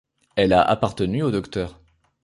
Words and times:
Elle 0.35 0.53
a 0.53 0.63
appartenu 0.63 1.21
au 1.21 1.29
Dr. 1.29 1.77